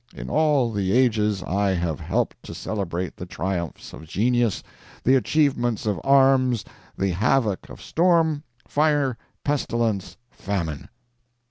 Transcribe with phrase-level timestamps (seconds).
[0.15, 4.63] In all the ages I have helped to celebrate the triumphs of genius,
[5.03, 6.65] the achievements of arms,
[6.97, 10.89] the havoc of storm, fire, pestilence, famine."